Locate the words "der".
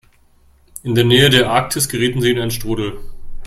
0.95-1.03, 1.29-1.51